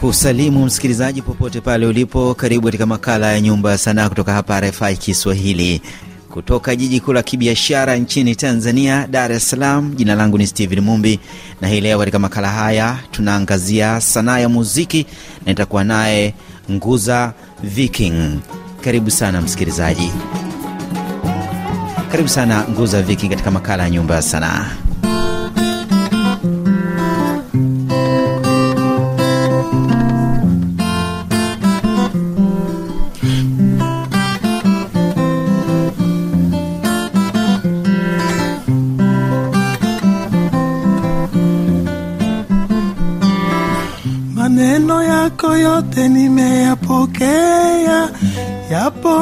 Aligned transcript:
kusalimu 0.00 0.64
msikilizaji 0.66 1.22
popote 1.22 1.60
pale 1.60 1.86
ulipo. 1.86 2.34
Karibu 2.34 2.64
katika 2.66 2.86
makala 2.86 3.32
ya 3.32 3.40
Nyumba 3.40 3.70
ya 3.70 3.78
Sanaa 3.78 4.08
kutoka 4.08 4.32
hapa 4.32 4.60
RFI 4.60 4.96
Kiswahili, 4.96 5.82
kutoka 6.30 6.76
jiji 6.76 7.00
kuu 7.00 7.12
la 7.12 7.22
kibiashara 7.22 7.96
nchini 7.96 8.36
Tanzania, 8.36 9.06
Dar 9.10 9.32
es 9.32 9.50
Salaam. 9.50 9.94
Jina 9.96 10.14
langu 10.14 10.38
ni 10.38 10.46
Steven 10.46 10.80
Mumbi, 10.80 11.20
na 11.60 11.68
hii 11.68 11.80
leo 11.80 11.98
katika 11.98 12.18
makala 12.18 12.48
haya 12.50 12.98
tunaangazia 13.10 14.00
sanaa 14.00 14.38
ya 14.38 14.48
muziki 14.48 15.06
na 15.46 15.52
itakuwa 15.52 15.84
naye 15.84 16.34
Nguza 16.70 17.32
Viking. 17.62 18.38
Karibu 18.80 19.10
sana 19.10 19.40
msikilizaji, 19.40 20.12
karibu 22.10 22.28
sana 22.28 22.64
Nguza 22.70 23.02
Viking 23.02 23.30
katika 23.30 23.50
makala 23.50 23.82
ya 23.82 23.90
Nyumba 23.90 24.14
ya 24.14 24.22
Sanaa. 24.22 24.89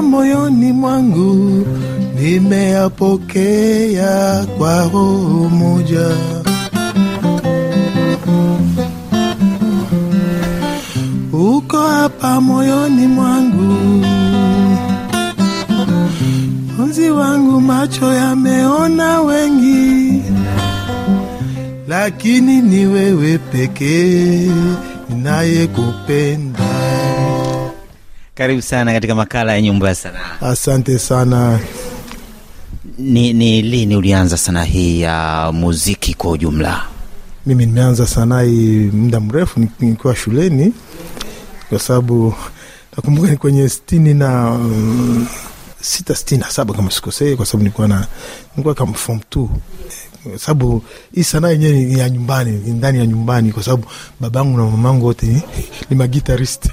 Moyoni 0.03 0.73
mwangu, 0.73 1.67
nimeyapokea 2.21 4.47
kwa 4.59 4.89
moja. 5.49 6.09
Uko 11.33 11.89
hapa 11.89 12.41
moyoni 12.41 13.07
mwangu, 13.07 14.05
mzi 16.79 17.11
wangu, 17.11 17.61
macho 17.61 18.13
yameona 18.15 19.21
wengi, 19.21 20.23
lakini 21.89 22.61
ni 22.63 22.87
wewe 22.87 23.39
pekee 23.39 24.51
ninayekupenda. 25.09 26.69
Karibu 28.39 28.63
sana 28.63 28.93
katika 28.93 29.15
makala 29.15 29.53
ya 29.53 29.61
Nyumba 29.63 29.89
ya 29.89 29.95
Sanaa. 29.95 30.41
Asante 30.41 30.99
sana. 30.99 31.61
Ni, 32.99 33.33
ni 33.33 33.63
lini 33.63 33.97
ulianza 33.97 34.37
sanaa 34.37 34.63
hii 34.65 35.01
ya 35.01 35.51
muziki 35.55 36.15
kwa 36.15 36.31
ujumla? 36.31 36.83
Mimi 37.47 37.67
nimeanza 37.67 38.07
sanaa 38.07 38.43
hii 38.43 38.91
muda 38.93 39.21
mrefu 39.21 39.61
nikiwa 39.81 40.17
shuleni, 40.17 40.73
kwa 41.69 41.79
sababu 41.79 42.35
nakumbuka 42.97 43.29
ni 43.31 43.37
kwenye 43.37 43.69
sitini 43.69 44.15
na 44.15 44.51
um, 44.51 45.27
sita 45.81 46.15
sitini 46.15 46.41
na 46.41 46.51
saba 46.51 46.75
kama 46.75 46.91
sikosei, 46.91 47.37
kwa 47.37 47.47
sababu 47.47 47.63
nilikuwa 47.63 47.89
na 47.89 48.07
nilikuwa 48.51 48.75
kama 48.75 48.93
form 48.93 49.21
two 49.31 49.51
kwa 50.31 50.39
sababu 50.39 50.83
hii 51.15 51.23
sanaa 51.25 51.49
yenyewe 51.49 51.73
ni 51.85 51.99
ya 51.99 52.11
nyumbani, 52.11 52.51
ni 52.67 52.71
ndani 52.73 52.99
ya 52.99 53.07
nyumbani, 53.07 53.53
kwa 53.53 53.63
sababu 53.63 53.85
babangu 54.21 54.59
na 54.59 54.65
mamangu 54.65 55.07
wote 55.07 55.27
ni, 55.27 55.43
ni 55.91 55.97
magitarist. 55.97 56.69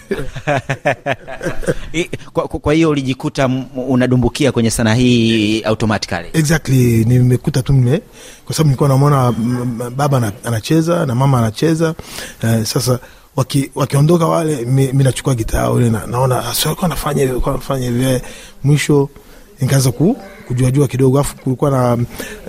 Kwa, 2.34 2.48
kwa 2.48 2.74
hiyo 2.74 2.90
ulijikuta 2.90 3.50
unadumbukia 3.88 4.52
kwenye 4.52 4.72
sanaa 4.72 4.94
hii 4.94 5.62
automatically? 5.62 6.30
exactly 6.34 7.06
nimekuta 7.06 7.62
tu 7.62 7.74
nime 7.74 8.02
kwa 8.46 8.56
sababu 8.56 8.68
nilikuwa 8.68 8.90
namwona 8.90 9.32
baba 9.96 10.18
ana- 10.18 10.32
anacheza 10.44 11.06
na 11.06 11.16
mama 11.16 11.38
anacheza. 11.40 11.96
Uh, 12.44 12.64
sasa 12.64 13.00
waki, 13.36 13.72
wakiondoka 13.76 14.26
wale 14.26 14.66
mi, 14.66 14.88
nachukua 14.94 15.36
gitaa 15.36 15.70
ule 15.72 15.90
na, 15.90 16.08
naona 16.08 16.50
"Ah, 16.50 16.54
si 16.54 16.68
nafanya 16.90 17.22
hivyo 17.22 17.42
nafanya 17.46 17.86
hivyo. 17.88 18.10
Eh, 18.10 18.22
mwisho 18.64 19.10
nikaanza 19.62 19.92
ku, 19.92 20.18
kujuajua 20.48 20.88
kidogo. 20.88 21.20
Afu 21.20 21.36
kulikuwa 21.36 21.72
na 21.72 21.98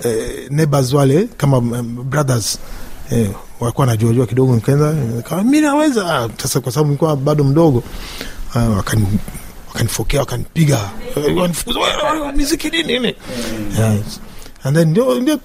eh, 0.03 0.47
neighbors 0.49 0.93
wale 0.93 1.27
kama 1.37 1.57
um, 1.57 2.03
brothers 2.09 2.59
eh, 3.11 3.29
walikuwa 3.59 3.87
najuajua 3.87 4.25
kidogo. 4.27 4.55
Nikaanza 4.55 4.93
nikawa 4.93 5.43
mi 5.43 5.61
naweza. 5.61 6.15
Ah, 6.15 6.29
sasa 6.37 6.59
kwa 6.59 6.71
sababu 6.71 6.87
nilikuwa 6.87 7.15
bado 7.15 7.43
mdogo 7.43 7.83
uh, 8.55 8.77
wakani 8.77 9.07
wakanifokea 9.67 10.19
wakanipiga. 10.19 10.89
Eh, 11.15 11.37
wanifukuza 11.37 11.79
"Wewe, 11.79 12.19
wewe, 12.19 12.31
miziki 12.31 12.69
nini 12.69 12.93
nini? 12.93 13.07
Yes. 13.07 14.19
and 14.63 14.75
then 14.77 14.89
ndio 14.89 15.19
ndio 15.19 15.39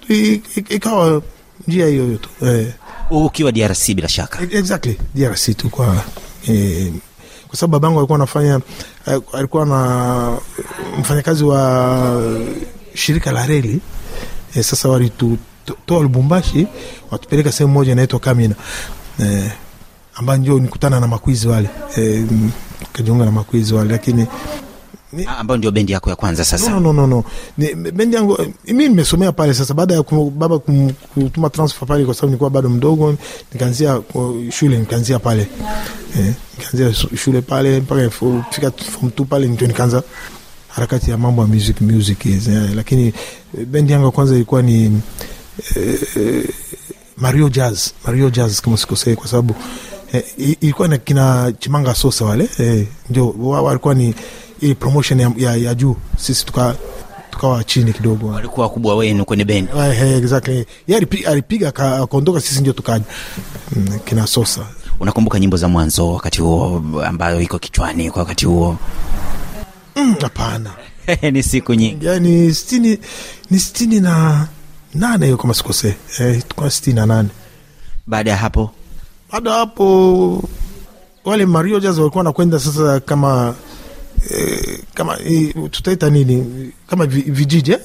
ikawa 0.69 1.23
njia 1.69 1.87
hiyo 1.87 2.05
hiyo 2.07 2.19
tu. 2.19 2.29
Eh, 2.47 2.67
Ukiwa 3.11 3.53
DRC 3.53 3.95
bila 3.95 4.09
shaka. 4.09 4.39
exactly. 4.51 4.97
DRC 5.15 5.57
tu 5.57 5.71
kwa 5.71 6.05
eh, 6.49 6.93
kwa 7.53 7.59
sababu 7.59 7.73
babangu 7.73 7.99
alikuwa 7.99 8.17
anafanya 8.17 8.61
eh, 9.07 9.21
alikuwa 9.33 9.67
na 9.67 10.39
mfanyakazi 11.01 11.45
wa 11.45 12.23
shirika 12.95 13.33
la 13.33 13.47
reli. 13.47 13.81
E, 14.55 14.63
sasa 14.63 14.89
walitutoa 14.89 16.01
Lubumbashi 16.03 16.67
watupeleka 17.11 17.53
sehemu 17.53 17.73
moja 17.73 17.93
inaitwa 17.93 18.21
Kamina. 18.21 18.55
E, 19.25 19.53
ambayo 20.15 20.39
ndio 20.39 20.59
nikutana 20.59 21.01
na 21.01 21.07
makwizi 21.07 21.49
wale. 21.49 21.69
E, 21.99 22.25
kajiunga 22.93 23.25
na 23.25 23.31
makwizi 23.33 23.75
wale 23.75 23.91
lakini 23.93 24.27
Ah, 25.27 25.37
ambayo 25.39 25.59
ndio 25.59 25.71
bendi 25.71 25.93
yako 25.93 26.11
ya 26.11 26.17
kwanza 26.17 26.45
sasa? 26.45 26.71
No, 26.71 26.81
no, 26.81 26.93
no, 26.93 27.07
no. 27.07 27.25
Ni, 27.59 27.75
bendi 27.75 28.17
yangu 28.17 28.39
mi 28.67 28.89
nimesomea 28.89 29.33
pale 29.33 29.55
sasa, 29.55 29.75
baada 29.75 29.95
ya 29.95 30.03
kum, 30.03 30.39
baba 30.39 30.59
kum, 30.59 30.91
kutuma 31.15 31.51
transfer 31.51 31.89
pale, 31.89 32.05
kwa 32.05 32.15
sababu 32.15 32.27
nilikuwa 32.31 32.51
bado 32.51 32.69
mdogo, 32.69 33.15
nikaanzia 33.53 34.01
shule, 34.51 34.79
nikaanzia 34.79 35.19
pale 35.19 35.47
eh, 36.19 36.95
shule 37.17 37.41
pale 37.41 37.81
mpaka 37.81 38.11
fika 38.51 38.71
form 38.71 39.11
two 39.11 39.25
pale, 39.25 39.47
ndio 39.49 39.67
nikaanza 39.69 40.03
harakati 40.69 41.11
ya 41.11 41.19
mambo 41.19 41.43
ya 41.43 41.49
music 41.49 41.81
music 41.81 42.25
is, 42.27 42.49
eh, 42.49 42.71
lakini 42.75 43.07
eh, 43.59 43.67
bendi 43.67 43.93
yangu 43.93 44.05
ya 44.07 44.11
kwanza 44.13 44.35
ilikuwa 44.35 44.63
ni 44.63 45.01
eh, 45.77 46.49
Mario 47.17 47.49
Jazz, 47.49 47.91
Mario 48.07 48.31
Jazz 48.31 48.61
kama 48.61 48.77
sikosei, 48.77 49.17
kwa 49.17 49.29
sababu 49.29 49.55
eh, 50.13 50.25
ilikuwa 50.61 50.89
na 50.89 50.99
kina 50.99 51.53
Chimanga 51.59 51.95
Sosa 51.95 52.25
wale 52.25 52.49
eh, 52.59 52.87
ndio 53.11 53.31
wa- 53.39 53.63
walikuwa 53.63 53.95
ni 53.95 54.15
ile 54.61 54.75
promotion 54.75 55.21
ya, 55.21 55.33
ya, 55.37 55.57
ya 55.57 55.75
juu, 55.75 55.97
sisi 56.19 56.47
tuka 56.47 56.77
tukawa 57.31 57.65
chini 57.65 57.93
kidogo. 57.93 58.27
Walikuwa 58.27 58.67
wakubwa 58.67 58.95
wenu 58.97 59.25
kwenye 59.25 59.45
bendi? 59.45 59.71
Eh, 59.79 60.03
eh, 60.03 60.17
exactly. 60.19 60.67
Yeye 60.89 61.07
alipiga 61.27 61.69
aka- 61.69 61.97
akaondoka, 62.03 62.41
sisi 62.41 62.61
ndio 62.61 62.73
tukaja 62.73 63.05
mm, 63.77 63.99
kina 64.05 64.27
Sosa. 64.27 64.61
Unakumbuka 65.03 65.41
nyimbo 65.41 65.57
za 65.57 65.69
mwanzo 65.69 66.13
wakati 66.13 66.41
huo 66.41 66.83
ambayo 67.07 67.41
iko 67.41 67.59
kichwani 67.59 68.11
kwa 68.11 68.23
wakati 68.23 68.47
huo? 68.47 68.77
Mm, 69.97 70.15
ni 71.33 71.43
siku 71.43 71.75
nyingi. 71.75 72.07
yani 72.07 72.55
sitini 72.55 72.99
ni 73.51 73.59
sitini 73.59 74.01
na 74.01 74.47
nane 74.95 75.27
hiyo 75.27 75.37
kama 75.39 75.55
sikosei, 75.55 75.95
eh, 76.19 76.43
kwa 76.57 76.71
sitini 76.71 76.97
na 76.97 77.07
nane 77.07 77.29
Baada 78.07 78.31
ya 78.31 78.37
hapo 78.37 78.71
baada 79.33 79.51
ya 79.51 79.57
hapo 79.57 80.49
wale 81.25 81.47
Mario 81.47 81.81
Jazz 81.81 81.99
walikuwa 81.99 82.21
wanakwenda 82.21 82.59
sasa 82.59 83.01
kama 83.01 83.55
eh, 84.31 84.79
kama 84.95 85.19
eh, 85.21 85.55
tutaita 85.71 86.11
nini? 86.11 86.71
Kama 86.87 87.07
vi- 87.07 87.31
vijiji 87.31 87.73
eh? 87.73 87.79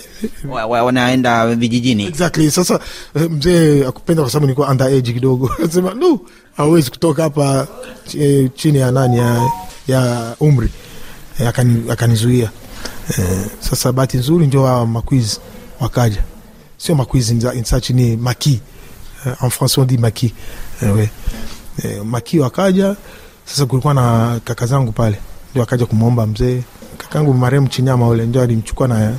wa, 0.50 0.66
wa, 0.66 0.84
wanaenda 0.84 1.56
vijijini. 1.56 2.06
exactly. 2.06 2.52
Sasa 2.52 2.80
eh, 3.16 3.32
mzee 3.32 3.86
akupenda 3.86 4.22
kwa 4.24 4.32
sababu 4.32 4.46
nilikuwa 4.46 4.70
under 4.72 4.88
age 4.88 5.14
kidogo. 5.14 5.52
Sema 5.74 5.94
no 5.94 6.20
hawezi 6.58 6.90
kutoka 6.92 7.24
hapa 7.24 7.68
eh, 8.20 8.50
chini 8.56 8.78
ya 8.80 8.92
nani 8.92 9.18
ya, 9.18 9.52
ya 9.88 10.36
umri. 10.40 10.70
Eh, 11.40 11.48
akani- 11.48 11.92
akanizuia. 11.92 12.52
Eh, 13.18 13.46
sasa 13.60 13.92
bahati 13.92 14.18
nzuri 14.18 14.48
ndio 14.48 14.64
wa 14.64 14.86
makwizi 14.88 15.40
wakaja. 15.80 16.24
Sio 16.78 16.96
makwizi 16.96 17.34
in 17.34 17.96
ni 17.96 18.18
maki. 18.18 18.60
Eh, 19.26 19.34
en 19.44 19.50
français 19.50 19.82
on 19.82 19.88
dit 19.88 20.00
maki. 20.00 20.34
Eh, 20.82 20.96
we. 20.96 21.10
eh, 21.84 22.02
maki 22.06 22.40
wakaja. 22.40 22.96
Sasa 23.46 23.66
kulikuwa 23.66 23.94
na 23.94 24.40
kaka 24.44 24.66
zangu 24.66 24.92
pale 24.92 25.20
akaja 25.62 25.86
kumwomba 25.86 26.28
mzee 26.28 26.62
kakangu 26.98 27.34
marehemu 27.34 27.68
chinyama 27.68 28.08
ule 28.08 28.26
ndio 28.26 28.42
alimchukua 28.42 28.88
na 28.88 29.14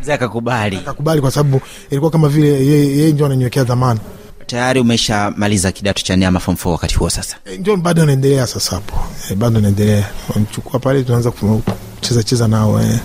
Mzee 0.00 0.12
akakubali. 0.12 0.76
akakubali 0.76 1.20
kwa 1.20 1.30
sababu 1.30 1.60
ilikuwa 1.90 2.10
kama 2.10 2.28
vile 2.28 2.48
yeye 2.48 2.96
yeye 2.96 3.12
ndio 3.12 3.26
ananiwekea 3.26 3.64
dhamana 3.64 4.00
Tayari 4.46 4.80
umeshamaliza 4.80 5.72
kidato 5.72 6.02
cha 6.02 6.16
nne 6.16 6.26
ama 6.26 6.40
form 6.40 6.56
4 6.56 6.68
wakati 6.70 6.94
huo 6.94 7.10
sasa? 7.10 7.36
E, 7.44 7.58
ndio 7.58 7.76
bado 7.76 8.02
anaendelea 8.02 8.46
sasa 8.46 8.74
hapo 8.76 8.94
e, 9.30 9.34
bado 9.34 9.60
naendelea. 9.60 10.08
wanachukua 10.34 10.80
pale 10.80 11.02
tunaanza 11.04 11.30
kucheza 11.30 12.22
cheza 12.22 12.48
nao 12.48 12.82
e. 12.82 13.00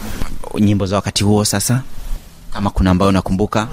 Nyimbo 0.60 0.86
za 0.86 0.96
wakati 0.96 1.24
huo 1.24 1.46
sasa, 1.46 1.82
kama 2.54 2.70
kuna 2.70 2.92
ambayo 2.92 3.10
unakumbuka? 3.10 3.68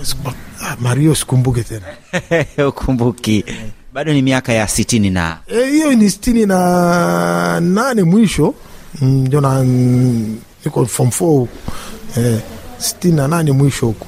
ah, 0.62 0.76
Mario 0.80 1.14
sikumbuke 1.14 1.62
tena 1.62 1.86
Ukumbuki? 2.68 3.44
Bado 3.94 4.12
ni 4.12 4.22
miaka 4.22 4.52
ya 4.52 4.68
sitini 4.68 5.10
na 5.10 5.38
hiyo 5.70 5.92
e, 5.92 5.96
ni 5.96 6.10
sitini 6.10 6.46
na 6.46 7.60
nane 7.60 8.02
mwisho. 8.02 8.54
Mm, 9.00 9.08
ndio 9.26 9.40
na 9.40 9.64
niko 10.64 10.86
form 10.86 11.08
4 11.08 11.46
eh, 12.16 12.40
sitini 12.78 13.14
na 13.16 13.28
nane 13.28 13.52
mwisho 13.52 13.86
huko. 13.86 14.06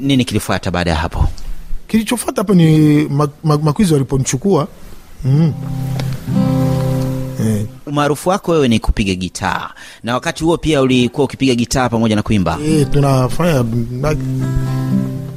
Nini 0.00 0.24
kilifuata 0.24 0.70
baada 0.70 0.90
ya 0.90 0.96
hapo? 0.96 1.28
kilichofuata 1.88 2.40
hapo 2.40 2.54
ni 2.54 2.78
ma- 3.08 3.28
ma- 3.44 3.58
makwizi 3.58 3.92
waliponichukua 3.92 4.68
mm. 5.24 5.52
umaarufu 7.86 8.28
wako 8.28 8.52
wewe 8.52 8.68
ni 8.68 8.80
kupiga 8.80 9.14
gitaa, 9.14 9.70
na 10.02 10.14
wakati 10.14 10.44
huo 10.44 10.56
pia 10.58 10.82
ulikuwa 10.82 11.24
ukipiga 11.24 11.54
gitaa 11.54 11.88
pamoja 11.88 12.16
na 12.16 12.22
kuimba. 12.22 12.58
e, 12.66 12.84
tunafanya 12.84 13.64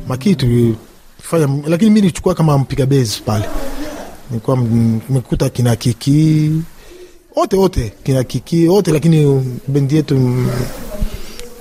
makii 0.07 0.35
tulifanya, 0.35 1.63
lakini 1.67 1.91
mi 1.91 2.01
nilichukua 2.01 2.35
kama 2.35 2.57
mpiga 2.57 2.85
bezi 2.85 3.21
pale, 3.25 3.45
nilikuwa 4.33 4.57
nimekuta 4.57 5.49
kina 5.49 5.75
kiki 5.75 6.51
wote 7.35 7.55
wote 7.55 7.93
kina 8.03 8.23
kiki 8.23 8.67
wote, 8.67 8.91
lakini 8.91 9.43
bendi 9.67 9.95
yetu 9.95 10.45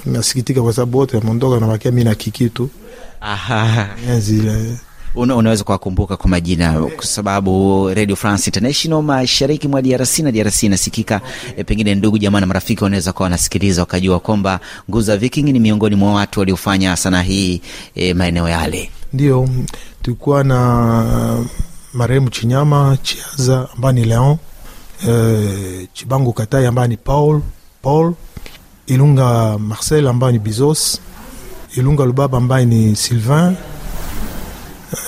nasikitika 0.07 0.63
kwa 0.63 0.73
sababu 0.73 0.99
wote 0.99 1.17
wameondoka, 1.17 1.61
nabakia 1.61 1.91
mi 1.91 2.05
na 2.05 2.15
kiki 2.15 2.51
tu 2.51 2.69
Aha. 3.21 3.89
enzi 4.09 4.43
Una, 5.15 5.37
unaweza 5.37 5.65
kuwakumbuka 5.65 6.17
kwa 6.17 6.31
majina 6.31 6.81
kwa 6.97 7.05
sababu 7.05 7.89
Radio 7.95 8.17
France 8.17 8.51
International 8.51 9.03
mashariki 9.03 9.69
mwa 9.69 9.83
DRC 9.83 10.19
na 10.19 10.33
DRC 10.33 10.63
inasikika 10.63 11.21
e, 11.57 11.65
pengine 11.65 11.95
ndugu 11.95 12.19
jamaa 12.19 12.41
na 12.41 12.47
marafiki 12.47 12.85
wanaweza 12.85 13.13
kuwa 13.13 13.25
wanasikiliza 13.25 13.83
wakajua 13.83 14.21
kwamba 14.21 14.61
Nguza 14.91 15.17
Viking 15.17 15.45
ni 15.49 15.61
miongoni 15.61 15.97
mwa 15.97 16.13
watu 16.15 16.41
waliofanya 16.41 16.97
sanaa 16.97 17.23
hii 17.23 17.61
e, 17.95 18.15
maeneo 18.15 18.49
yale. 18.49 18.91
Ndio, 19.13 19.49
tulikuwa 20.03 20.45
na 20.45 21.45
marehemu 21.95 22.31
Chinyama 22.31 22.97
Chiaza 23.03 23.69
ambaye 23.75 23.95
ni 23.95 24.05
Leon, 24.05 24.37
eh, 25.09 25.89
Chibangu 25.93 26.33
Katai 26.33 26.67
ambaye 26.67 26.89
ni 26.89 26.97
Paul 26.97 27.43
Paul, 27.83 28.15
Ilunga 28.87 29.59
Marcel 29.59 30.07
ambaye 30.09 30.33
ni 30.33 30.39
Bizos, 30.39 31.01
Ilunga 31.77 32.05
Lubaba 32.05 32.39
ambaye 32.39 32.67
ni 32.67 32.97
Sylvain, 32.97 33.57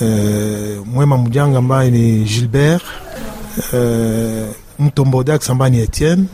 eh, 0.01 0.81
Mwema 0.85 1.17
Mujanga 1.17 1.57
ambaye 1.57 1.91
ni 1.91 2.23
Gilbert, 2.23 2.83
eh, 3.73 4.47
Mtombo 4.79 5.23
ambaye 5.49 5.71
ni 5.71 5.79
Etienne 5.79 6.25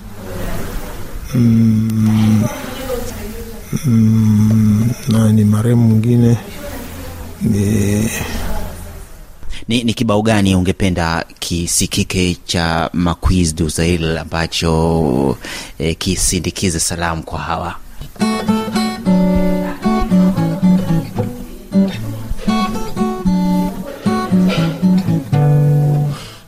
mm, 1.35 2.43
mm, 3.85 4.89
nani 5.07 5.43
marehemu 5.43 5.87
mwingine 5.87 6.37
ni 7.41 8.09
Ni, 9.71 9.83
ni 9.83 9.93
kibao 9.93 10.21
gani 10.21 10.55
ungependa 10.55 11.25
kisikike 11.39 12.37
cha 12.45 12.89
Maquis 12.93 13.55
du 13.55 13.69
Zaire 13.69 14.19
ambacho 14.19 15.37
e, 15.79 15.93
kisindikize 15.95 16.79
salamu 16.79 17.23
kwa 17.23 17.39
hawa? 17.39 17.75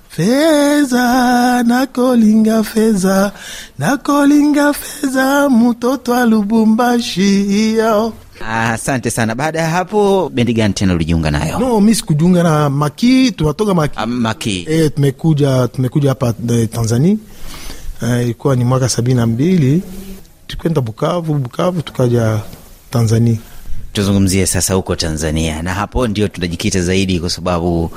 feza 0.09 1.63
nakolinga 1.63 2.63
feza 2.63 3.31
nakolinga 3.79 4.73
feza 4.73 5.49
mutoto 5.49 6.11
wa 6.11 6.25
Lubumbashi 6.25 7.75
yo. 8.43 8.49
Ah, 8.49 8.73
Asante 8.73 9.09
sana. 9.11 9.35
Baada 9.35 9.59
ya 9.59 9.69
hapo, 9.69 10.29
bendi 10.33 10.53
gani 10.53 10.73
tena 10.73 10.93
ulijiunga 10.93 11.31
nayo? 11.31 11.59
No, 11.59 11.81
mi 11.81 11.95
sikujiunga 11.95 12.43
na 12.43 12.69
Maki, 12.69 13.31
tunatoka 13.31 13.73
Maki 13.73 13.93
Ah, 13.97 14.05
Maki. 14.05 14.65
e, 14.69 14.89
tumekuja 14.89 15.67
tumekuja 15.67 16.09
hapa 16.09 16.33
eh, 16.49 16.69
Tanzania 16.71 17.17
ilikuwa 18.23 18.53
e, 18.53 18.57
ni 18.57 18.63
mwaka 18.63 18.89
sabini 18.89 19.15
na 19.19 19.25
mbili 19.27 19.81
tukwenda 20.47 20.81
Bukavu, 20.81 21.33
Bukavu 21.33 21.81
tukaja 21.81 22.39
Tanzania. 22.91 23.37
Tuzungumzie 23.93 24.45
sasa 24.45 24.73
huko 24.73 24.95
Tanzania, 24.95 25.61
na 25.61 25.73
hapo 25.73 26.07
ndio 26.07 26.27
tunajikita 26.27 26.81
zaidi, 26.81 27.19
kwa 27.19 27.29
sababu 27.29 27.91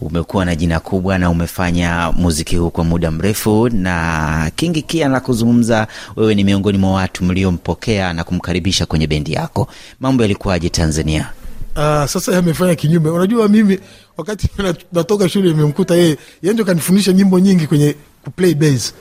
umekuwa 0.00 0.44
na 0.44 0.54
jina 0.56 0.80
kubwa 0.80 1.18
na 1.18 1.30
umefanya 1.30 2.12
muziki 2.16 2.56
huu 2.56 2.70
kwa 2.70 2.84
muda 2.84 3.10
mrefu, 3.10 3.68
na 3.68 4.50
Kingi 4.56 4.82
Kia 4.82 5.08
na 5.08 5.20
kuzungumza, 5.20 5.86
wewe 6.16 6.34
ni 6.34 6.44
miongoni 6.44 6.78
mwa 6.78 6.92
watu 6.92 7.24
mliompokea 7.24 8.12
na 8.12 8.24
kumkaribisha 8.24 8.86
kwenye 8.86 9.06
bendi 9.06 9.32
yako. 9.32 9.68
Mambo 10.00 10.22
yalikuwaje 10.22 10.68
Tanzania? 10.68 11.30
Uh, 11.76 12.04
sasa 12.04 12.38
amefanya 12.38 12.74
kinyume. 12.74 13.10
Unajua, 13.10 13.48
mimi 13.48 13.78
wakati 14.16 14.48
natoka 14.92 15.28
shule 15.28 15.50
imemkuta 15.50 15.94
yeye, 15.94 16.18
yeye 16.42 16.52
ndio 16.52 16.64
kanifundisha 16.64 17.12
nyimbo 17.12 17.38
nyingi 17.38 17.66
kwenye 17.66 17.94
kuplay 18.24 18.54
bass. 18.54 18.94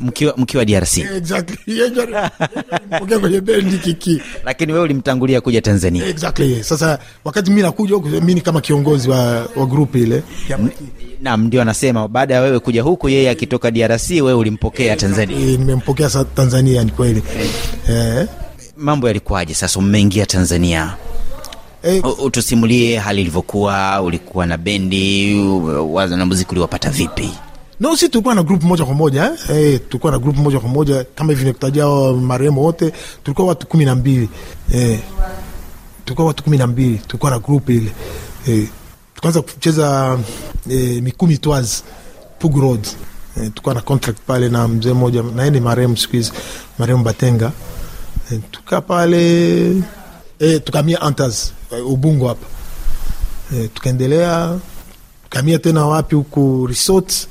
Mkiwa, 0.00 0.34
mkiwa 0.36 0.64
DRC, 0.64 0.98
Exactly, 0.98 1.56
yeye 1.66 1.90
kwenye 3.20 3.40
bendi 3.40 3.78
kiki 3.78 4.22
lakini 4.44 4.72
wewe 4.72 4.84
ulimtangulia 4.84 5.40
kuja 5.40 5.60
Tanzania. 5.60 6.06
Exactly. 6.06 6.64
Sasa 6.64 6.98
wakati 7.24 7.50
mimi 7.50 7.62
nakuja 7.62 7.94
huku, 7.94 8.08
mimi 8.08 8.34
ni 8.34 8.40
kama 8.40 8.60
kiongozi 8.60 9.10
wa, 9.10 9.48
wa 9.56 9.66
grupu 9.66 9.98
ile. 9.98 10.22
Naam, 11.22 11.44
ndio 11.44 11.62
anasema 11.62 12.08
baada 12.08 12.34
ya 12.34 12.40
wewe 12.40 12.58
kuja 12.58 12.82
huku, 12.82 13.08
yeye 13.08 13.30
akitoka 13.30 13.70
DRC, 13.70 14.10
wewe 14.10 14.32
ulimpokea 14.34 14.96
Tanzania. 14.96 15.38
Eh, 15.38 15.58
nimempokea 15.58 16.10
sasa 16.10 16.24
Tanzania, 16.24 16.84
ni 16.84 16.90
kweli 16.90 17.22
eh. 17.88 18.26
Mambo 18.76 19.06
yalikuwaje 19.06 19.54
sasa, 19.54 19.80
mmeingia 19.80 20.26
Tanzania? 20.26 20.94
Eh, 21.82 22.04
Utusimulie 22.24 22.98
hali 22.98 23.20
ilivyokuwa. 23.20 24.02
Ulikuwa 24.02 24.46
na 24.46 24.56
bendi, 24.56 25.34
u- 25.34 26.00
na 26.16 26.26
muziki 26.26 26.50
uliwapata 26.50 26.90
vipi? 26.90 27.30
No, 27.80 27.96
si 27.96 28.08
tulikuwa 28.08 28.34
na 28.34 28.42
group 28.42 28.62
moja 28.62 28.84
kwa 28.84 28.94
moja 28.94 29.24
eh. 29.24 29.38
Hey, 29.46 29.78
tulikuwa 29.78 30.12
na 30.12 30.18
group 30.18 30.36
moja 30.36 30.60
kwa 30.60 30.68
moja 30.68 31.04
kama 31.14 31.32
hivi 31.32 31.44
nikutajia 31.44 31.86
marehemu 32.12 32.62
wote, 32.64 32.92
tulikuwa 33.24 33.48
watu 33.48 33.66
kumi 33.66 33.84
na 33.84 33.94
mbili 33.94 34.28
eh. 34.74 35.00
tulikuwa 36.04 36.26
watu 36.28 36.44
kumi 36.44 36.58
na 36.58 36.66
mbili 36.66 36.98
tulikuwa 36.98 37.30
na 37.30 37.38
group 37.38 37.70
ile 37.70 37.92
eh. 38.48 38.68
tukaanza 39.14 39.42
kucheza 39.42 40.18
eh, 40.70 41.02
mikumi 41.02 41.38
twas 41.38 41.84
Pug 42.38 42.56
Road 42.56 42.86
eh, 43.36 43.42
tulikuwa 43.42 43.74
na 43.74 43.80
contract 43.80 44.18
pale 44.26 44.48
na 44.48 44.68
mzee 44.68 44.92
mmoja 44.92 45.22
naye 45.22 45.50
ni 45.50 45.60
marehemu 45.60 45.96
siku 45.96 46.12
hizi 46.16 46.32
marehemu 46.78 47.04
Batenga 47.04 47.52
eh, 48.32 48.40
tukaa 48.50 48.80
pale 48.80 49.70
eh, 50.38 50.60
tukamia 50.64 51.00
Antas 51.00 51.52
eh, 51.72 51.86
Ubungo 51.90 52.28
hapa 52.28 52.46
eh, 53.56 53.68
tukaendelea 53.74 54.58
tukamia 55.24 55.58
tena 55.58 55.86
wapi 55.86 56.14
huku 56.14 56.66
resort 56.66 57.28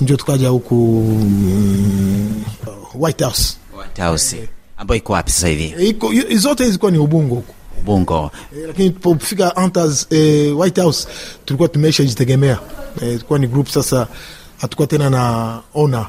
ndio 0.00 0.16
tukaja 0.16 0.48
huku 0.48 0.74
mm, 0.74 2.44
White 2.94 3.24
House 3.24 3.56
White 3.78 4.00
House 4.02 4.48
ambayo 4.76 4.98
iko 4.98 5.12
wapi 5.12 5.30
sasa 5.32 5.48
hivi? 5.48 5.74
Eh, 5.78 5.88
iko 5.88 6.12
zote 6.36 6.64
zilikuwa 6.66 6.90
ni 6.90 6.98
Ubungo 6.98 7.34
huko 7.34 7.54
Ubungo. 7.80 8.30
Eh, 8.56 8.64
lakini 8.66 8.90
tulipofika 8.90 9.56
Antas 9.56 10.06
eh, 10.10 10.58
White 10.58 10.80
House 10.80 11.08
tulikuwa 11.44 11.68
tumeisha 11.68 12.04
jitegemea 12.04 12.58
eh, 13.02 13.08
tulikuwa 13.12 13.38
ni 13.38 13.46
group 13.46 13.68
sasa, 13.68 14.06
hatukuwa 14.58 14.88
tena 14.88 15.10
na 15.10 15.60
owner 15.74 16.06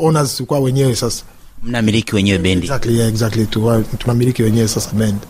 owners 0.00 0.36
tulikuwa 0.36 0.60
wenyewe 0.60 0.96
sasa. 0.96 1.24
Mnamiliki 1.62 2.14
wenyewe 2.14 2.38
bendi. 2.38 2.66
Exactly, 2.66 2.96
yeah, 2.98 3.08
exactly. 3.08 3.46
Tunamiliki 3.98 4.42
wenyewe 4.42 4.68
sasa 4.68 4.90
bendi. 4.92 5.26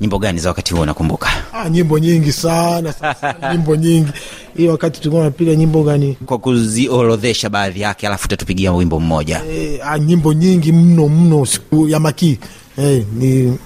Nyimbo 0.00 0.18
gani 0.18 0.38
za 0.38 0.48
wakati 0.48 0.72
huo 0.74 0.82
unakumbuka? 0.82 1.28
Ah, 1.52 1.68
nyimbo 1.68 1.98
nyingi 1.98 2.32
sana, 2.32 2.92
sana 2.92 3.52
nyimbo 3.52 3.76
nyingi. 3.76 4.12
Hiyo 4.56 4.72
wakati 4.72 5.00
tulikuwa 5.00 5.24
napiga 5.24 5.54
nyimbo 5.54 5.82
gani? 5.82 6.16
Kwa 6.26 6.38
kuziorodhesha 6.38 7.50
baadhi 7.50 7.80
yake, 7.80 8.06
alafu 8.06 8.28
tatupigia 8.28 8.72
wimbo 8.72 9.00
mmoja. 9.00 9.42
e, 9.50 9.80
a, 9.84 9.98
nyimbo 9.98 10.32
nyingi 10.32 10.72
mno 10.72 11.08
mno 11.08 11.46
ya 11.88 12.00
makii 12.00 12.38
e, 12.78 13.06
ni 13.14 13.58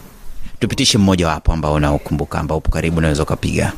Tupitishe 0.59 0.99
mmoja 0.99 1.28
wapo 1.28 1.52
ambao 1.52 1.75
unaokumbuka, 1.75 2.40
ambao 2.40 2.59
upo 2.59 2.70
karibu, 2.70 2.99
unaweza 2.99 3.23
ukapiga. 3.23 3.73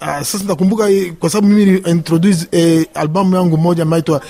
ah, 0.00 0.24
sasa 0.24 0.44
nakumbuka 0.44 0.90
eh, 0.90 1.12
kwa 1.12 1.30
sababu 1.30 1.48
mimi 1.54 1.70
ni 1.72 1.78
introduce 1.78 2.46
eh, 2.52 2.86
albamu 2.94 3.36
yangu 3.36 3.56
moja 3.58 3.82
inaitwa 3.84 4.20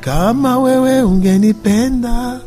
Kama 0.00 0.58
wewe 0.58 1.02
ungenipenda 1.02 2.40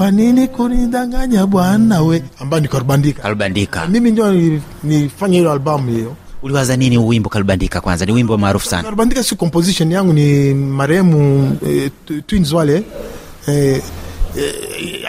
kwa 0.00 0.10
nini 0.10 0.48
kunidanganya 0.48 1.46
bwana 1.46 2.02
we, 2.02 2.22
ambayo 2.38 2.60
ni 2.62 2.68
Kalubandika. 2.68 3.22
Kalubandika, 3.22 3.86
Mimi 3.88 4.10
ndio 4.10 4.32
ni- 4.32 4.62
nifanya 4.84 5.38
hilo 5.38 5.52
albamu 5.52 5.90
hiyo. 5.90 6.16
uliwaza 6.42 6.76
nini 6.76 6.98
wimbo 6.98 7.28
Kalbandika? 7.28 7.80
Kwanza 7.80 8.06
ni 8.06 8.12
wimbo 8.12 8.38
maarufu 8.38 8.66
sana. 8.66 8.82
Kalubandika 8.82 9.22
si 9.22 9.34
composition 9.36 9.92
yangu, 9.92 10.12
ni 10.12 10.54
marehemu 10.54 11.56
eh, 11.66 11.90
twins 12.26 12.52
wale 12.52 12.82
eh, 13.48 13.82
eh, 14.36 14.54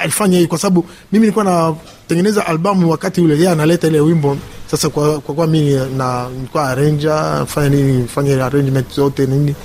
alifanya 0.01 0.37
hii 0.39 0.47
kwa 0.47 0.57
sababu 0.57 0.85
mimi 1.11 1.21
nilikuwa 1.25 1.45
natengeneza 1.45 2.45
albamu 2.47 2.89
wakati 2.91 3.21
ule, 3.21 3.33
yeye 3.35 3.49
analeta 3.49 3.87
ile 3.87 3.99
wimbo 3.99 4.37
sasa. 4.71 4.89
Kwa 4.89 5.19
kwa 5.21 5.35
kuwa 5.35 5.47
mimi 5.47 5.71
na 5.97 6.29
nilikuwa 6.29 6.69
arranger 6.69 7.45
fanya 7.47 7.69
nini, 7.69 8.07
fanya 8.07 8.45
arrangement 8.45 8.93
zote 8.95 9.25
nini 9.25 9.55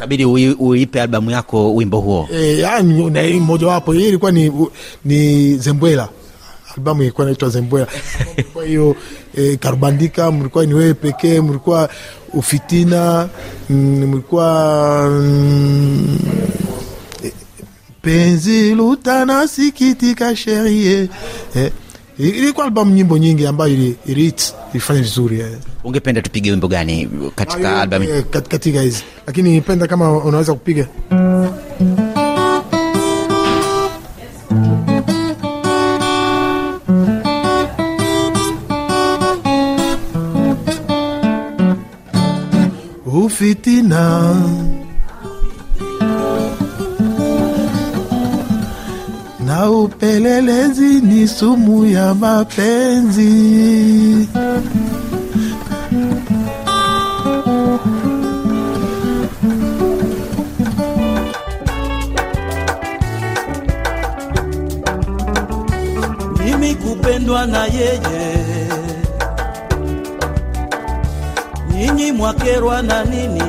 Kabidi 0.00 0.24
uipe 0.58 1.02
albamu 1.02 1.30
yako 1.30 1.74
wimbo 1.74 2.00
huo. 2.00 2.28
e, 2.32 2.58
yani 2.58 3.40
mmoja 3.40 3.66
wapo 3.66 3.92
hii 3.92 4.08
ilikuwa 4.08 4.32
ni, 4.32 4.52
ni 5.04 5.54
Zembwela, 5.56 6.08
albamu 6.76 7.02
ilikuwa 7.02 7.24
inaitwa 7.26 7.48
Zembwela. 7.48 7.86
Kwa 8.52 8.64
hiyo 8.64 8.96
e, 9.36 9.56
Karubandika 9.56 10.30
mlikuwa 10.32 10.66
ni 10.66 10.74
wewe 10.74 10.94
pekee, 10.94 11.40
mlikuwa 11.40 11.88
ufitina, 12.32 13.28
mm, 13.70 14.06
mlikuwa 14.06 15.08
mm, 15.10 16.18
eh, 17.24 17.32
penzi 18.02 18.74
lutana 18.74 19.48
sikitika 19.48 20.36
sherie 20.36 21.08
eh, 21.56 21.72
ilikuwa 22.28 22.66
albamu 22.66 22.90
nyimbo 22.94 23.18
nyingi 23.18 23.46
ambayo 23.46 23.72
ili, 23.72 23.96
ili 24.06 24.34
ilifanya 24.72 25.00
vizuri 25.02 25.40
eh. 25.40 25.50
Ungependa 25.84 26.22
tupige 26.22 26.50
wimbo 26.50 26.68
gani 26.68 27.08
katika 27.34 27.76
Ah, 27.76 27.80
albamu? 27.82 28.04
eh, 28.04 28.24
kat- 28.30 28.48
katika 28.48 28.80
hizi 28.82 29.02
lakini 29.26 29.50
nipenda 29.50 29.86
kama 29.86 30.12
unaweza 30.24 30.54
kupiga 30.54 30.86
ufitina 43.06 44.34
na 50.20 51.00
ni 51.00 51.28
sumu 51.28 51.84
ya 51.86 52.14
mapenzi 52.14 53.30
mimi 66.38 66.74
kupendwa 66.74 67.46
na 67.46 67.64
yeye, 67.66 68.00
nyinyi 71.74 72.12
mwakerwa 72.12 72.82
na 72.82 73.04
nini? 73.04 73.42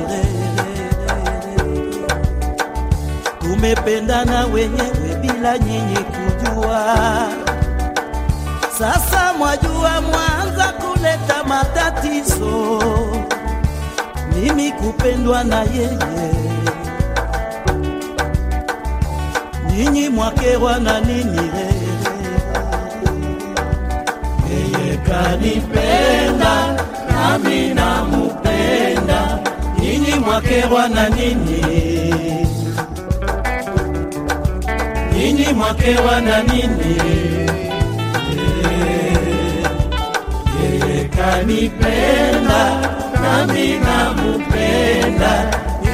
Tumependana 3.40 4.46
wenyewe 4.46 5.16
bila 5.22 5.58
nyinyi 5.58 5.98
kujua, 6.62 7.28
sasa 8.78 9.32
mwajua, 9.38 10.00
mwanza 10.00 10.72
kuleta 10.72 11.44
matatizo. 11.44 12.82
Mimi 14.34 14.72
kupendwa 14.72 15.44
na 15.44 15.62
yeye, 15.62 16.32
nyinyi 19.76 20.08
mwakerwa 20.08 20.78
na 20.78 21.00
nini? 21.00 21.50
yeye 24.50 24.96
kanipenda 24.96 26.76
nami 27.12 27.74
namupenda, 27.74 29.38
nyinyi 29.80 30.14
mwakewa 30.14 30.88
na 30.88 31.08
nini? 31.08 31.62
Nyinyi 35.22 35.46
mwakerwa 35.54 36.20
na 36.20 36.42
nini? 36.42 36.94
Yeye 40.62 41.04
kanipenda 41.04 42.62
nami 43.22 43.66
namupenda, 43.84 45.32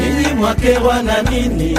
nyinyi 0.00 0.34
mwakerwa 0.34 1.02
na 1.02 1.22
nini? 1.22 1.78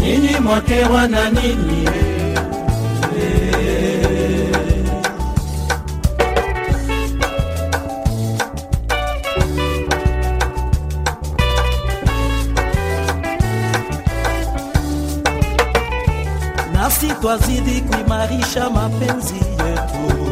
Nyinyi 0.00 0.36
mwakerwa 0.40 1.08
na 1.08 1.30
nini? 1.30 1.88
Twazidi 17.22 17.80
kuimarisha 17.80 18.70
mapenzi 18.70 19.34
yetu. 19.34 20.24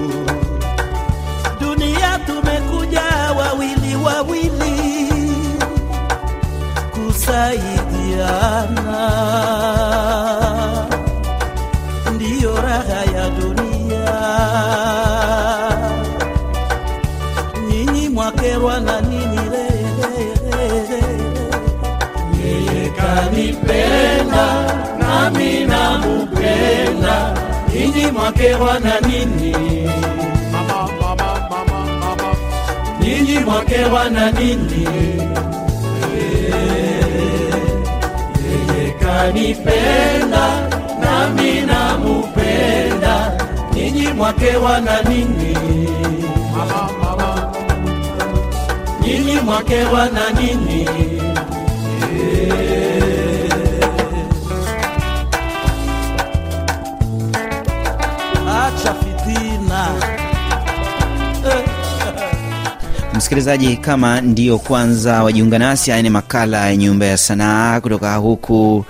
Dunia 1.60 2.18
tumekuja 2.26 3.02
wawili 3.38 3.96
wawili 3.96 5.10
kusaidiana, 6.90 9.10
ndiyo 12.14 12.56
raha 12.56 13.04
ya 13.16 13.30
dunia. 13.30 14.20
Nyinyi 17.70 18.08
mwakerwa 18.08 18.80
na 18.80 19.00
nini? 19.00 19.40
Yeye 22.44 22.88
kanipenda 22.90 24.09
mwakerwa 28.30 28.78
na 28.80 29.00
nini? 29.00 29.54
ninyi 33.00 33.38
mwakerwa 33.38 34.10
na 34.10 34.30
nini? 34.30 34.86
Yeye 38.46 38.90
kanipenda 39.00 40.68
nami 41.00 41.60
namupenda, 41.60 43.32
ninyi 43.74 44.08
mwakerwa 44.08 44.80
na 44.80 45.02
nini? 45.02 45.56
ninyi 49.00 49.40
mwakerwa 49.40 50.06
na 50.08 50.30
nini? 50.40 50.86
Msikilizaji, 63.14 63.76
kama 63.76 64.20
ndio 64.20 64.58
kwanza 64.58 65.22
wajiunga 65.22 65.58
nasi, 65.58 65.90
haya 65.90 66.02
ni 66.02 66.10
makala 66.10 66.66
ya 66.66 66.76
Nyumba 66.76 67.06
ya 67.06 67.16
Sanaa 67.16 67.80
kutoka 67.80 68.16
huku 68.16 68.84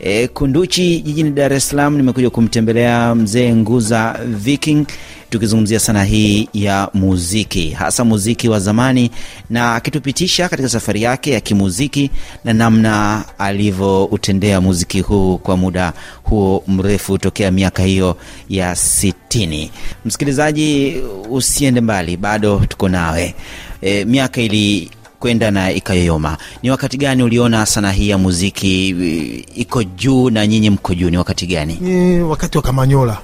e, 0.00 0.28
Kunduchi 0.28 1.00
jijini 1.00 1.30
Dar 1.30 1.52
es 1.52 1.68
Salaam. 1.68 1.96
Nimekuja 1.96 2.30
kumtembelea 2.30 3.14
mzee 3.14 3.54
Nguza 3.54 4.16
Viking, 4.26 4.86
tukizungumzia 5.30 5.80
sanaa 5.80 6.04
hii 6.04 6.48
ya 6.54 6.88
muziki, 6.94 7.70
hasa 7.70 8.04
muziki 8.04 8.48
wa 8.48 8.60
zamani, 8.60 9.10
na 9.50 9.74
akitupitisha 9.74 10.48
katika 10.48 10.68
safari 10.68 11.02
yake 11.02 11.30
ya 11.30 11.40
kimuziki 11.40 12.10
na 12.44 12.52
namna 12.52 13.24
alivyoutendea 13.38 14.60
muziki 14.60 15.00
huu 15.00 15.38
kwa 15.38 15.56
muda 15.56 15.92
huo 16.22 16.64
mrefu 16.68 17.18
tokea 17.18 17.50
miaka 17.50 17.82
hiyo 17.82 18.16
ya 18.48 18.76
sitini. 18.76 19.70
Msikilizaji, 20.04 20.96
usiende 21.30 21.80
mbali, 21.80 22.16
bado 22.16 22.62
tuko 22.68 22.88
nawe. 22.88 23.34
E, 23.82 24.04
miaka 24.04 24.40
ili 24.40 24.90
kwenda 25.20 25.50
na 25.50 25.72
ikayoyoma. 25.72 26.36
Ni 26.62 26.70
wakati 26.70 26.96
gani 26.96 27.22
uliona 27.22 27.66
sanaa 27.66 27.90
hii 27.92 28.08
ya 28.08 28.18
muziki 28.18 28.96
e, 29.02 29.44
iko 29.54 29.82
juu 29.84 30.30
na 30.30 30.46
nyinyi 30.46 30.70
mko 30.70 30.94
juu? 30.94 31.10
Ni 31.10 31.16
wakati 31.16 31.46
gani? 31.46 31.78
ni 31.80 32.20
wakati 32.20 32.56
wa 32.58 32.62
Kamanyola. 32.62 33.18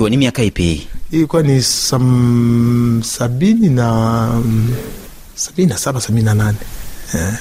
Huo 0.00 0.08
ni 0.08 0.16
miaka 0.16 0.42
ipi? 0.42 0.86
ilikuwa 1.10 1.42
ni 1.42 1.62
sam, 1.62 3.00
sabini 3.04 3.68
na 3.68 4.42
sabini 5.34 5.68
na 5.68 5.78
saba 5.78 6.00
sabini 6.00 6.24
na 6.24 6.34
nane 6.34 6.58
yeah. 7.14 7.38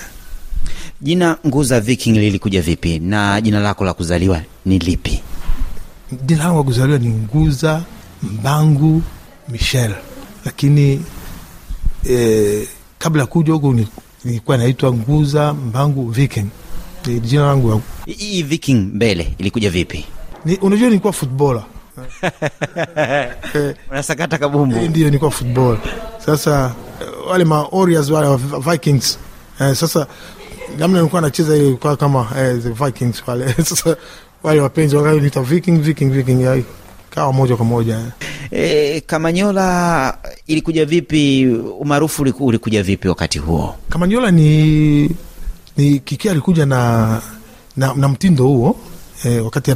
Jina 1.02 1.38
Nguza 1.48 1.80
Viking 1.82 2.16
lilikuja 2.18 2.62
vipi 2.62 3.00
na 3.00 3.42
jina 3.42 3.60
lako 3.60 3.86
la 3.86 3.94
kuzaliwa 3.94 4.42
ni 4.66 4.80
lipi? 4.80 5.22
Jina 6.26 6.44
langu 6.44 6.58
la 6.58 6.64
kuzaliwa 6.64 7.00
ni 7.00 7.10
Nguza 7.10 7.84
Mbangu 8.24 9.02
Michel, 9.50 9.92
lakini 10.46 11.02
eh, 12.10 12.68
kabla 12.98 13.22
ya 13.22 13.28
kuja 13.28 13.54
huku 13.54 13.74
ni- 13.74 13.88
nilikuwa 14.26 14.58
naitwa 14.58 14.94
Nguza 14.94 15.54
Mbangu 15.54 16.10
Viking. 16.10 16.48
Jina 17.22 17.46
langu 17.46 17.82
Hii- 18.06 18.44
Viking 18.44 18.76
mbele 18.94 19.36
ilikuja 19.38 19.70
vipi? 19.70 20.06
ni, 20.46 20.56
unajua 20.58 20.88
nilikuwa 20.88 21.14
footballer 21.14 21.64
Unasakata 23.92 24.38
kabumbu. 24.38 24.78
Eh, 24.78 24.90
ndio 24.90 25.06
nilikuwa 25.06 25.32
football. 25.32 25.78
Sasa 26.26 26.76
eh, 27.02 27.08
wale 27.30 27.44
ma 27.46 27.68
Warriors 27.72 28.10
wale 28.10 28.28
wa 28.28 28.38
Vikings 28.38 29.20
eh, 29.62 29.76
sasa 29.76 30.08
namna 30.78 30.98
nilikuwa 30.98 31.22
nacheza 31.22 31.56
ile 31.56 31.68
ilikuwa 31.68 31.98
kama 31.98 32.28
eh, 32.38 32.58
the 32.64 32.70
Vikings 32.86 33.24
wale 33.28 33.54
sasa 33.70 33.96
wale 34.44 34.62
wapenzi 34.62 34.96
wakaita 34.96 35.42
viking 35.42 35.80
viking 35.82 36.12
viking 36.12 36.42
ya, 36.42 36.62
kawa 37.10 37.34
moja 37.34 37.56
kwa 37.56 37.66
moja 37.66 38.00
E, 38.52 39.02
Kamanyola 39.02 40.18
ilikuja 40.48 40.86
vipi? 40.86 41.48
Umaarufu 41.80 42.24
ulikuja 42.40 42.84
vipi 42.84 43.08
wakati 43.08 43.40
huo? 43.40 43.76
Kamanyola 43.90 44.32
ni, 44.32 45.12
ni 45.78 46.00
Kiki 46.00 46.30
alikuja 46.30 46.66
na, 46.66 47.22
na, 47.78 47.94
na 47.94 48.08
mtindo 48.10 48.44
huo 48.44 48.76
eh, 49.26 49.46
wakati 49.46 49.74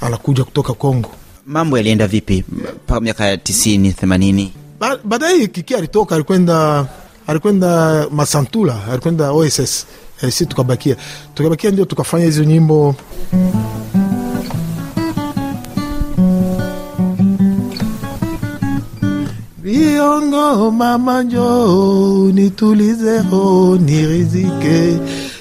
anakuja 0.00 0.44
kutoka 0.44 0.72
Kongo. 0.74 1.10
Mambo 1.46 1.76
yalienda 1.76 2.06
vipi 2.06 2.44
mpaka 2.84 3.00
miaka 3.00 3.26
ya 3.26 3.36
tisini 3.36 3.92
themanini? 3.92 4.52
Ba- 4.80 4.98
Baadaye 5.04 5.46
Kiki 5.46 5.74
alitoka 5.74 6.14
alikwenda 6.14 6.86
alikwenda 7.26 8.06
Masantula 8.10 8.80
alikwenda 8.92 9.32
OSS 9.32 9.86
eh, 10.22 10.32
si 10.32 10.46
tukabakia. 10.46 10.96
Tukabakia, 11.34 11.70
ndio 11.70 11.84
tukafanya 11.84 12.24
hizo 12.24 12.44
nyimbo. 12.44 12.94
Viongo 19.62 20.70
mama 20.70 21.22
njo 21.22 22.30
nitulize 22.34 23.22
nirizike 23.80 24.98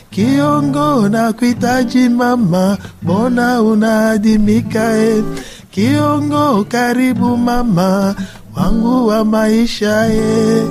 Kiongo 0.09 1.09
na 1.09 1.33
kuitaji 1.33 2.09
mama 2.09 2.77
mbona 3.03 3.61
unaadimika 3.61 4.97
e 4.97 5.23
Kiongo 5.73 6.63
karibu 6.69 7.37
mama 7.37 8.15
wangu 8.55 9.07
wa 9.07 9.25
maisha 9.25 10.07
e 10.13 10.67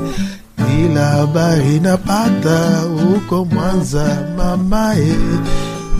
kila 0.56 1.06
habari 1.06 1.80
napata 1.80 2.78
huko 2.80 3.44
Mwanza 3.44 4.34
mama 4.36 4.94
e 4.98 5.16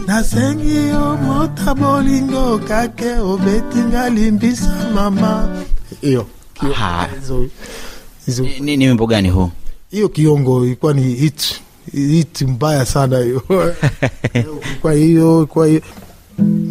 nasengio 0.06 1.16
mota 1.16 1.74
bolingo 1.74 2.58
kake 2.58 3.14
obetingalimbisa 3.14 4.90
mama. 4.94 5.64
Iyo. 6.02 6.26
Hizo 7.20 7.46
hizo 8.26 8.42
Ni, 8.60 8.76
ni 8.76 8.88
wimbo 8.88 9.06
gani 9.06 9.30
huu? 9.30 9.50
hiyo 9.90 10.08
kiongo 10.08 10.66
ilikuwa 10.66 10.92
ni 10.94 11.02
hit. 11.14 11.60
Hit 11.92 12.42
mbaya 12.42 12.86
sana 12.86 13.18
hiyo. 13.18 13.42
Kwa 14.82 14.92
hiyo 14.92 15.46
kwa 15.46 15.66
hiyo 15.66 15.80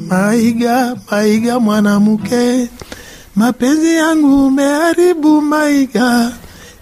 maiga 0.08 0.96
maiga 1.12 1.60
mwanamke. 1.60 2.68
Mapenzi 3.36 3.96
yangu 3.96 4.48
umeharibu 4.48 5.42
maiga. 5.42 6.32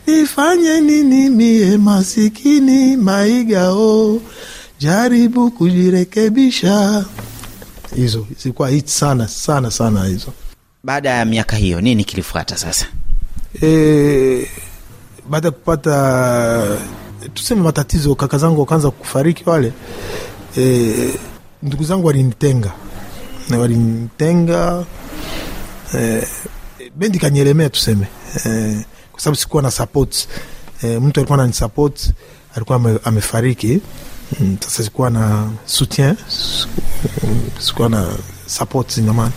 Nifanye 0.08 0.82
nini 0.82 1.30
mie 1.30 1.78
masikini 1.78 2.98
maiga 2.98 3.70
o? 3.72 4.22
Jaribu 4.80 5.52
kujirekebisha. 5.52 7.06
Hizo 7.96 8.28
zilikuwa 8.44 8.70
hit 8.70 8.88
sana 8.88 9.28
sana 9.28 9.72
sana 9.72 10.06
hizo. 10.06 10.28
Baada 10.84 11.10
ya 11.10 11.26
miaka 11.26 11.56
hiyo 11.56 11.82
nini 11.82 12.04
kilifuata 12.04 12.58
sasa? 12.58 12.86
e, 13.62 14.48
baada 15.30 15.48
ya 15.48 15.52
kupata 15.52 16.78
tuseme 17.34 17.62
matatizo, 17.62 18.16
kaka 18.16 18.38
zangu 18.38 18.60
wakaanza 18.60 18.92
kufariki 18.92 19.50
wale, 19.50 19.74
e, 20.58 21.14
ndugu 21.64 21.84
zangu 21.84 22.08
walinitenga. 22.08 22.72
Walinitenga 23.60 24.86
e, 25.98 26.28
bendi 26.96 27.20
kanielemea 27.20 27.70
tuseme 27.70 28.08
e, 28.46 28.76
kwa 29.12 29.22
sababu 29.22 29.36
sikuwa 29.36 29.64
na 29.64 29.72
support. 29.72 30.28
E, 30.84 31.00
mtu 31.00 31.20
alikuwa 31.20 31.38
ananisupport 31.40 32.12
alikuwa 32.56 33.00
amefariki. 33.04 33.82
Mm, 34.40 34.58
sasa 34.60 34.84
sikuwa 34.84 35.10
na 35.10 35.52
soutien 35.66 36.16
sikuwa 37.60 37.90
na 37.90 38.08
support 38.46 38.98
ina 38.98 39.32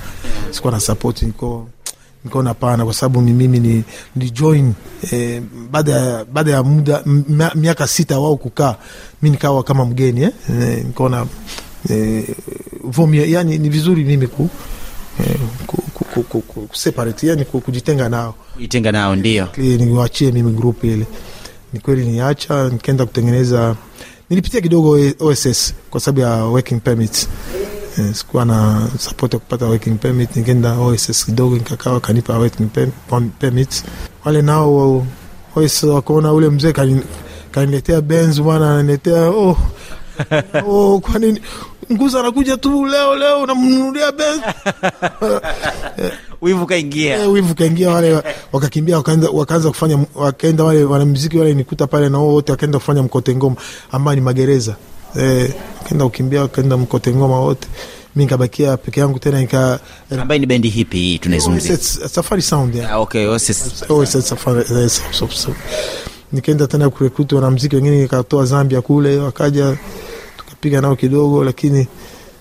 sikuwa 0.50 0.72
na 0.72 0.80
support. 0.80 1.22
Niko 1.22 1.68
nikaona 2.24 2.54
pana 2.54 2.84
kwa 2.84 2.94
sababu 2.94 3.22
ni 3.22 3.32
mimi 3.32 3.60
ni, 3.60 3.84
ni 4.16 4.30
join 4.30 4.74
eh, 5.12 5.42
baada 5.70 6.24
baada 6.24 6.50
ya 6.52 6.62
muda 6.62 7.02
miaka 7.54 7.86
sita 7.88 8.18
wao 8.20 8.36
kukaa 8.36 8.76
mi 9.22 9.30
nikawa 9.30 9.62
kama 9.62 9.84
mgeni 9.84 10.22
eh, 10.22 10.32
eh, 10.60 10.84
nikaona 10.84 11.26
eh, 11.90 12.28
vomie 12.84 13.30
yani 13.30 13.58
ni 13.58 13.68
vizuri 13.68 14.04
mimi 14.04 14.26
ku 14.26 14.50
eh, 15.20 15.36
ku, 15.66 15.76
ku, 15.94 16.04
ku, 16.04 16.22
ku, 16.22 16.40
ku, 16.40 16.60
kuseparate 16.66 17.26
yani 17.26 17.44
ku, 17.44 17.60
kujitenga 17.60 18.08
nao. 18.08 18.34
Kujitenga 18.54 18.92
nao 18.92 19.16
ndio. 19.16 19.48
Niwachie 19.58 20.32
mimi 20.32 20.52
group 20.52 20.84
ile. 20.84 21.06
Ni 21.72 21.80
kweli 21.80 22.06
niacha 22.06 22.68
nikaenda 22.68 23.06
kutengeneza 23.06 23.76
nilipitia 24.30 24.60
kidogo 24.60 24.98
OSS 25.20 25.74
kwa 25.90 26.00
sababu 26.00 26.20
ya 26.20 26.44
working 26.44 26.80
permit. 26.80 27.28
Eh, 27.98 28.14
sikuwa 28.14 28.44
na 28.44 28.88
support 28.98 29.32
ya 29.32 29.38
kupata 29.38 29.66
working 29.66 29.98
permit 29.98 30.36
nikaenda 30.36 30.72
OSS 30.78 31.24
kidogo 31.24 31.54
nikakaa 31.54 31.90
wakanipa 31.92 32.38
working 32.38 32.68
permit. 33.38 33.84
Wale 34.24 34.42
nao 34.42 35.06
OSS 35.56 35.82
wakaona 35.82 36.32
ule 36.32 36.48
mzee 36.48 36.72
kani- 36.72 37.02
kaniletea 37.50 38.00
Benz 38.00 38.40
bwana 38.40 38.72
ananiletea 38.72 39.22
oh, 39.30 39.56
oh, 40.68 41.00
kwa 41.00 41.18
nini 41.18 41.40
nguza 41.92 42.20
anakuja 42.20 42.56
tu 42.56 42.86
leo 42.86 43.14
leo 43.16 43.42
unamnunulia 43.42 44.12
benzi? 44.12 44.42
Wivu 46.42 46.66
kaingia. 46.66 47.18
Eh, 47.22 47.32
wivu 47.32 47.54
kaingia 47.54 47.90
wale 47.90 48.22
wakakimbia 48.52 48.96
wakaanza 48.96 49.30
wakaanza 49.30 49.68
kufanya 49.68 49.98
wakaenda 50.14 50.64
wale 50.64 50.84
wanamuziki 50.84 51.38
wale 51.38 51.54
nikuta 51.54 51.86
pale 51.86 52.08
na 52.08 52.18
wote 52.18 52.52
wakaenda 52.52 52.78
kufanya 52.78 53.02
mkote 53.02 53.36
ngoma 53.36 53.56
ambayo 53.92 54.14
ni 54.14 54.20
magereza 54.20 54.76
eh, 55.16 55.50
wakaenda 55.82 56.04
kukimbia 56.04 56.40
wakaenda 56.40 56.76
mkote 56.76 57.14
ngoma 57.14 57.40
wote 57.40 57.68
mi 58.16 58.22
nikabakia 58.24 58.76
peke 58.76 59.00
yangu 59.00 59.18
tena 59.18 59.40
nika 59.40 59.80
Ambaye 60.20 60.38
ni 60.38 60.46
bendi 60.46 60.68
hipi 60.68 60.96
hii 60.98 61.18
tunaizungumzia? 61.18 61.76
Safari- 61.76 62.08
Safari 62.08 62.42
Sound 62.42 62.74
ya 62.74 62.90
Ah, 62.90 62.98
okay, 62.98 63.26
Oasis. 63.26 63.84
Oasis 63.88 64.28
Safari 64.28 64.64
so. 64.90 65.54
nikaenda 66.32 66.66
tena 66.66 66.90
kurekuti 66.90 67.34
wanamuziki 67.34 67.76
wengine 67.76 68.02
nikatoa 68.02 68.44
Zambia 68.46 68.80
kule 68.80 69.18
wakaja 69.18 69.76
tukapiga 70.62 70.80
nao 70.80 70.96
kidogo 70.96 71.44
lakini 71.44 71.86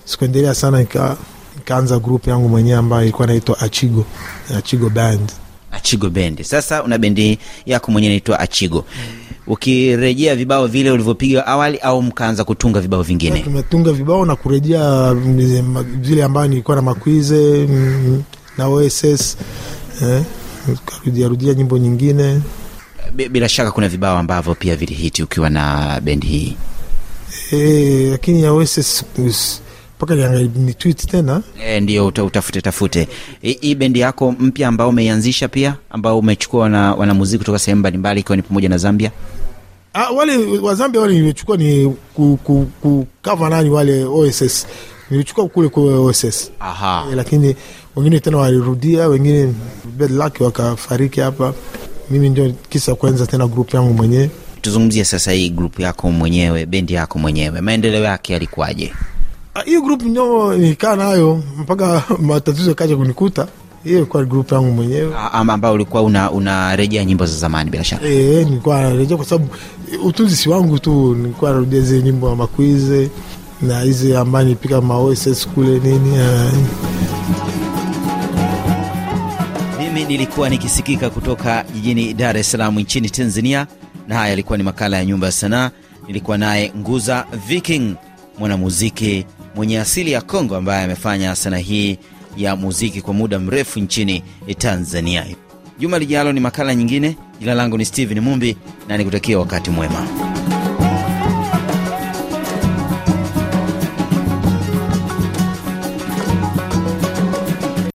sikuendelea 0.04 0.54
sana 0.54 0.78
nika 0.80 1.16
nikaanza 1.56 1.98
grupu 1.98 2.30
yangu 2.30 2.48
mwenyewe 2.48 2.78
ambayo 2.78 3.02
ilikuwa 3.02 3.26
naitwa 3.26 3.60
Achigo 3.60 4.04
Achigo 4.56 4.88
Band 4.90 5.32
Achigo 5.72 6.10
Band. 6.10 6.42
Sasa 6.42 6.82
una 6.82 6.98
bendi 6.98 7.38
yako 7.66 7.92
mwenyewe 7.92 8.12
inaitwa 8.14 8.40
Achigo. 8.40 8.84
Ukirejea 9.46 10.36
vibao 10.36 10.66
vile 10.66 10.90
ulivyopiga 10.90 11.46
awali 11.46 11.78
au 11.78 12.02
mkaanza 12.02 12.44
kutunga 12.44 12.80
vibao 12.80 13.02
vingine? 13.02 13.40
tumetunga 13.40 13.92
vibao 13.92 14.26
na 14.26 14.36
kurejea 14.36 15.14
mm, 15.14 15.84
vile 16.00 16.24
ambayo 16.24 16.48
nilikuwa 16.48 16.76
na 16.76 16.82
makwize 16.82 17.66
mm, 17.70 18.22
na 18.58 18.66
OSS 18.68 19.36
eh, 20.02 20.22
karudiarudia 20.86 21.54
nyimbo 21.54 21.78
nyingine 21.78 22.40
Bi- 23.14 23.28
Bila 23.28 23.48
shaka 23.48 23.70
kuna 23.70 23.88
vibao 23.88 24.18
ambavyo 24.18 24.54
pia 24.54 24.76
vilihiti 24.76 25.22
ukiwa 25.22 25.50
na 25.50 26.00
bendi 26.00 26.26
hii. 26.26 26.56
Eh, 27.52 28.10
lakini 28.10 28.42
ya 28.42 28.52
mpaka 29.96 30.14
niangalie 30.14 30.72
tweet 30.74 31.06
tena. 31.06 31.42
E, 31.66 31.80
ndio 31.80 32.06
uta, 32.06 32.24
utafute 32.24 32.60
tafute. 32.60 33.08
Hii- 33.42 33.58
bendi 33.74 34.00
yako 34.00 34.32
mpya 34.32 34.68
ambao 34.68 34.88
umeianzisha 34.88 35.48
pia 35.48 35.76
ambao 35.90 36.18
umechukua 36.18 36.68
na 36.68 36.94
wanamuziki 36.94 37.38
kutoka 37.38 37.58
sehemu 37.58 37.78
mbalimbali 37.78 38.20
ikiwa 38.20 38.36
ni 38.36 38.42
pamoja 38.42 38.68
na 38.68 38.78
Zambia. 38.78 39.10
ah, 39.94 40.10
wale 40.10 40.58
wa 40.58 40.74
Zambia 40.74 41.00
wale 41.00 41.14
nilichukua 41.14 41.56
ni 41.56 41.96
ku, 42.14 42.38
ku, 42.44 42.66
ku 42.80 43.06
cover 43.24 43.50
nani 43.50 43.70
wale 43.70 44.04
OSS 44.04 44.66
nilichukua 45.10 45.48
kule 45.48 45.68
kwa 45.68 45.82
OSS 46.00 46.50
Aha. 46.60 47.06
E, 47.12 47.14
lakini 47.14 47.56
wengine 47.96 48.20
tena 48.20 48.36
walirudia 48.38 49.08
wengine 49.08 49.54
bad 49.98 50.10
luck 50.10 50.40
wakafariki 50.40 51.20
hapa. 51.20 51.54
Mimi 52.10 52.28
ndio 52.28 52.52
kisa 52.68 52.94
kwanza 52.94 53.26
tena 53.26 53.46
group 53.46 53.74
yangu 53.74 53.92
mwenyewe 53.94 54.30
Tuzungumzie 54.62 55.04
sasa 55.04 55.32
hii 55.32 55.50
grupu 55.50 55.82
yako 55.82 56.10
mwenyewe, 56.10 56.66
bendi 56.66 56.92
yako 56.94 57.18
mwenyewe, 57.18 57.60
maendeleo 57.60 58.02
yake 58.04 58.32
yalikuwaje? 58.32 58.92
Ah, 59.54 59.62
hiyo 59.62 59.82
group 59.82 60.02
ndio 60.02 60.56
nikaa 60.56 60.96
nayo 60.96 61.42
mpaka 61.58 62.02
matatizo 62.18 62.68
yakaja 62.68 62.96
kunikuta. 62.96 63.48
Hiyo 63.84 63.96
ilikuwa 63.98 64.24
group 64.24 64.52
yangu 64.52 64.70
mwenyewe 64.72 65.14
A- 65.16 65.32
ambao 65.32 65.72
ulikuwa 65.72 66.02
una 66.02 66.30
unarejea 66.30 67.04
nyimbo 67.04 67.26
za 67.26 67.36
zamani 67.38 67.70
bila 67.70 67.84
shaka. 67.84 68.06
E, 68.08 68.44
nilikuwa 68.44 68.82
narejea 68.82 69.16
kwa 69.16 69.26
sababu 69.26 69.50
utunzi 70.04 70.36
si 70.36 70.48
wangu 70.48 70.78
tu, 70.78 71.14
nilikuwa 71.14 71.50
narudia 71.50 71.80
zile 71.80 72.02
nyimbo 72.02 72.28
ya 72.30 72.36
makwize 72.36 73.10
na 73.62 73.80
hizi 73.80 74.16
ambayo 74.16 74.44
nilipika 74.44 74.80
maoss 74.80 75.48
kule 75.54 75.78
nini 75.78 76.16
eh. 76.18 76.52
Mimi 79.78 80.04
nilikuwa 80.04 80.48
nikisikika 80.48 81.10
kutoka 81.10 81.64
jijini 81.74 82.14
Dar 82.14 82.36
es 82.36 82.50
Salaam 82.50 82.78
nchini 82.78 83.10
Tanzania, 83.10 83.66
na 84.08 84.14
haya 84.14 84.28
yalikuwa 84.30 84.58
ni 84.58 84.64
makala 84.64 84.96
ya 84.96 85.04
Nyumba 85.04 85.26
ya 85.26 85.32
Sanaa. 85.32 85.70
Nilikuwa 86.06 86.38
naye 86.38 86.72
Nguza 86.76 87.26
Viking, 87.46 87.94
mwanamuziki 88.38 89.26
mwenye 89.54 89.80
asili 89.80 90.12
ya 90.12 90.20
Kongo 90.20 90.56
ambaye 90.56 90.84
amefanya 90.84 91.36
sanaa 91.36 91.56
hii 91.56 91.98
ya 92.36 92.56
muziki 92.56 93.00
kwa 93.02 93.14
muda 93.14 93.38
mrefu 93.38 93.80
nchini 93.80 94.22
Tanzania. 94.58 95.26
Juma 95.78 95.98
lijalo 95.98 96.32
ni 96.32 96.40
makala 96.40 96.74
nyingine. 96.74 97.16
Jina 97.40 97.54
langu 97.54 97.78
ni 97.78 97.84
Steven 97.84 98.20
Mumbi 98.20 98.56
na 98.88 98.96
nikutakia 98.98 99.38
wakati 99.38 99.70
mwema. 99.70 100.31